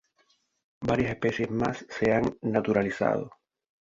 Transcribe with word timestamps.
Varias 0.81 1.11
especies 1.11 1.51
más 1.51 1.85
se 1.87 2.11
han 2.11 2.35
naturalizado. 2.41 3.29